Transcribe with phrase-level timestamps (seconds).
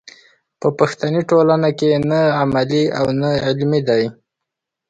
[0.59, 4.03] په پښتني ټولنه کې نه عملي او نه علمي دی.